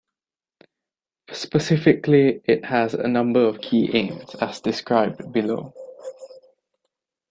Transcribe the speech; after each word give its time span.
Specifically 1.31 2.41
it 2.45 2.65
has 2.65 2.95
a 2.95 3.07
number 3.07 3.45
of 3.45 3.61
key 3.61 3.91
aims, 3.93 4.33
as 4.41 4.59
described 4.59 5.31
below. 5.31 5.75